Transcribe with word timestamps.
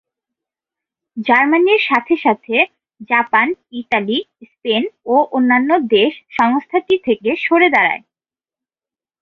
জার্মানির 1.17 1.81
সাথে 1.89 2.15
সাথে 2.17 2.55
জাপান, 3.09 3.47
ইতালি, 3.73 4.17
স্পেন 4.45 4.83
ও 5.05 5.15
অন্যান্য 5.31 5.69
দেশ 5.95 6.11
সংস্থাটি 6.37 6.95
থেকে 7.07 7.29
সরে 7.43 7.67
দাঁড়ায়। 7.75 8.01